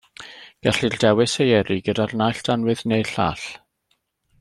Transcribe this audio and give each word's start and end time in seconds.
Gellir 0.67 0.95
dewis 1.03 1.35
ei 1.45 1.53
yrru 1.59 1.77
gyda'r 1.89 2.17
naill 2.23 2.43
danwydd 2.49 2.85
neu'r 2.93 3.15
llall. 3.15 3.49